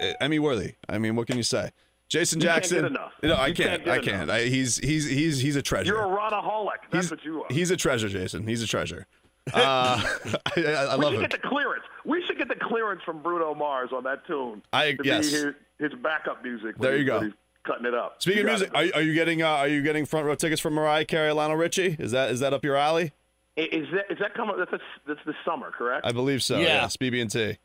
eh, 0.00 0.12
Emmy 0.20 0.38
worthy. 0.38 0.74
I 0.88 0.98
mean, 0.98 1.16
what 1.16 1.26
can 1.26 1.38
you 1.38 1.42
say? 1.42 1.70
Jason 2.08 2.40
You 2.40 2.46
Jackson. 2.46 2.84
enough. 2.84 3.12
No, 3.22 3.34
I 3.34 3.46
You 3.48 3.54
can't. 3.54 3.84
can't 3.84 3.98
I 3.98 4.04
can't. 4.04 4.30
I, 4.30 4.42
he's 4.44 4.76
he's 4.76 5.08
he's 5.08 5.40
he's 5.40 5.56
a 5.56 5.62
treasure. 5.62 5.94
You're 5.94 6.02
a 6.04 6.08
Ronaholic. 6.16 6.68
That's 6.90 7.06
he's, 7.06 7.10
what 7.10 7.24
you 7.24 7.42
are. 7.42 7.46
He's 7.48 7.70
a 7.70 7.76
treasure, 7.76 8.08
Jason. 8.10 8.46
He's 8.46 8.62
a 8.62 8.66
treasure. 8.66 9.06
Uh, 9.54 10.02
I, 10.56 10.60
I, 10.60 10.60
I 10.60 10.96
we 10.96 11.04
love 11.04 11.12
should 11.12 11.14
him. 11.14 11.20
get 11.20 11.30
the 11.30 11.48
clearance. 11.48 11.84
We 12.04 12.20
should 12.26 12.36
get 12.36 12.48
the 12.48 12.56
clearance 12.56 13.00
from 13.04 13.22
Bruno 13.22 13.54
Mars 13.54 13.90
on 13.94 14.02
that 14.02 14.26
tune. 14.26 14.60
I- 14.72 14.96
yes. 15.04 15.30
Be 15.32 15.52
his, 15.78 15.90
his 15.92 16.00
backup 16.00 16.42
music. 16.42 16.78
There 16.78 16.92
he- 16.94 17.00
you 17.00 17.04
go. 17.04 17.30
cutting 17.64 17.86
it 17.86 17.94
up. 17.94 18.22
Speaking 18.22 18.46
You 18.46 18.52
of 18.52 18.60
music, 18.60 18.70
are, 18.74 18.98
are 18.98 19.02
you 19.02 19.14
getting 19.14 19.42
uh, 19.42 19.48
are 19.48 19.68
you 19.68 19.82
getting 19.82 20.04
front 20.06 20.26
row 20.26 20.34
tickets 20.34 20.60
for 20.60 20.70
Mariah 20.70 21.04
Carey, 21.04 21.32
Lionel 21.32 21.56
Richie? 21.56 21.96
Is 21.98 22.12
that 22.12 22.30
is 22.30 22.40
that 22.40 22.52
up 22.54 22.64
your 22.64 22.76
alley? 22.76 23.12
is 23.56 23.86
that 23.92 24.04
is 24.10 24.18
that 24.20 24.34
coming? 24.34 24.56
That's 24.58 24.70
this, 24.70 24.80
that's 25.06 25.20
this 25.26 25.34
summer, 25.44 25.70
correct? 25.70 26.06
I 26.06 26.12
believe 26.12 26.42
so. 26.42 26.58
Yeah. 26.58 26.82
Yes, 26.82 26.96
BB 26.96 27.22
and 27.22 27.30
T. 27.30 27.58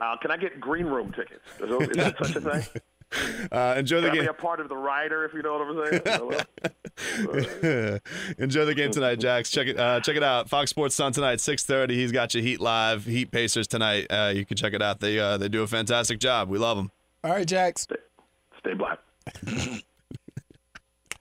Uh, 0.00 0.16
can 0.22 0.30
I 0.30 0.36
get 0.38 0.58
green 0.58 0.86
room 0.86 1.12
tickets? 1.12 1.44
Is, 1.60 1.68
those- 1.68 1.88
that 1.90 2.16
such 2.24 2.36
a 2.36 2.40
thing? 2.40 2.62
Uh, 3.50 3.74
enjoy 3.76 4.00
the 4.00 4.06
Got 4.06 4.12
me 4.14 4.20
game. 4.20 4.28
a 4.28 4.32
part 4.32 4.60
of 4.60 4.68
the 4.68 4.76
rider, 4.76 5.24
if 5.24 5.34
you 5.34 5.42
know 5.42 5.58
what 5.58 5.62
I'm 5.82 6.44
saying. 7.34 8.00
enjoy 8.38 8.64
the 8.64 8.72
game 8.74 8.92
tonight, 8.92 9.16
Jax. 9.18 9.50
Check 9.50 9.66
it. 9.66 9.76
Uh, 9.76 9.98
check 10.00 10.14
it 10.16 10.22
out. 10.22 10.48
Fox 10.48 10.70
Sports 10.70 10.94
Sun 10.94 11.10
tonight, 11.12 11.40
six 11.40 11.64
thirty. 11.64 11.96
He's 11.96 12.12
got 12.12 12.34
you 12.34 12.40
Heat 12.42 12.60
live. 12.60 13.04
Heat 13.04 13.32
Pacers 13.32 13.66
tonight. 13.66 14.06
Uh, 14.10 14.32
you 14.32 14.46
can 14.46 14.56
check 14.56 14.74
it 14.74 14.80
out. 14.82 15.00
They 15.00 15.18
uh, 15.18 15.38
they 15.38 15.48
do 15.48 15.62
a 15.62 15.66
fantastic 15.66 16.20
job. 16.20 16.48
We 16.48 16.58
love 16.58 16.76
them. 16.76 16.92
All 17.22 17.30
right, 17.32 17.46
Jax. 17.46 17.86
Stay 18.58 18.74
black. 18.74 18.98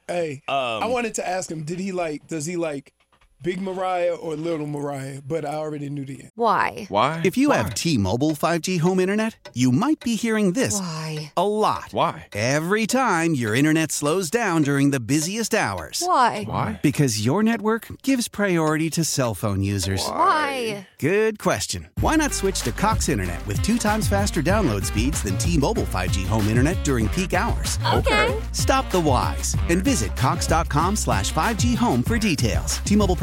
Hey, 0.08 0.42
I 0.48 0.78
Um, 0.84 0.92
wanted 0.92 1.14
to 1.16 1.28
ask 1.28 1.52
him, 1.52 1.64
did 1.64 1.80
he 1.80 1.92
like, 1.92 2.28
does 2.28 2.46
he 2.46 2.56
like 2.58 2.94
Big 3.42 3.62
Mariah 3.62 4.16
or 4.16 4.36
Little 4.36 4.68
Mariah? 4.68 5.22
But 5.26 5.46
I 5.46 5.54
already 5.54 5.90
knew 5.90 6.04
the 6.04 6.16
answer. 6.16 6.32
Why? 6.36 6.86
Why? 6.90 7.22
If 7.24 7.38
you 7.38 7.52
have 7.52 7.74
T-Mobile 7.74 8.32
5G 8.32 8.82
home 8.82 9.00
internet, 9.00 9.50
you 9.54 9.72
might 9.72 10.02
be 10.02 10.16
hearing 10.18 10.52
this 10.52 10.78
Why? 10.78 11.32
a 11.38 11.48
lot. 11.48 11.88
Why? 11.94 12.28
Every 12.34 12.86
time 12.86 13.36
your 13.36 13.56
internet 13.56 13.94
slows 13.94 14.30
down 14.30 14.64
during 14.64 14.90
the 14.92 15.00
busiest 15.00 15.56
hours. 15.56 16.04
Why? 16.06 16.44
Why? 16.48 16.82
Because 16.84 17.26
your 17.26 17.42
network 17.42 17.88
gives 18.04 18.28
priority 18.28 18.90
to 18.90 19.06
cell 19.06 19.34
phone 19.34 19.64
users. 19.64 20.06
Why? 20.06 20.88
Good 21.00 21.40
question. 21.40 21.88
Why 22.02 22.18
not 22.18 22.34
switch 22.34 22.62
to 22.64 22.74
Cox 22.74 23.08
Internet 23.08 23.46
with 23.48 23.62
two 23.62 23.78
times 23.78 24.10
faster 24.10 24.42
download 24.44 24.84
speeds 24.84 25.24
than 25.24 25.38
T-Mobile 25.38 25.84
5G 25.84 26.26
home 26.26 26.48
internet 26.50 26.84
during 26.84 27.08
peak 27.10 27.34
hours? 27.34 27.80
Okay. 27.94 28.38
Stop 28.52 28.92
the 28.92 29.00
whys 29.00 29.56
and 29.70 29.82
visit 29.82 30.14
cox.com 30.18 30.98
slash 30.98 31.32
5G 31.32 31.78
home 31.78 32.04
for 32.04 32.18
details. 32.18 32.80
T-Mobile 32.80 33.16